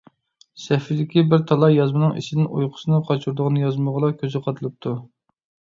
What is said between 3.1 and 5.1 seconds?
قاچۇرىدىغان يازمىغىلا كۆزى قادىلىپتۇ.